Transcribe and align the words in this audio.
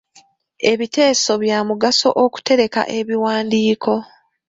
Ebiteeso 0.71 1.31
bya 1.43 1.59
mugaso 1.67 2.09
okutereka 2.23 2.81
ebiwandiiko. 2.97 3.93